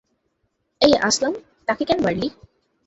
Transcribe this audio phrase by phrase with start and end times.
[0.81, 1.33] এই আসলাম,
[1.67, 2.27] তাকে কেন মারলি?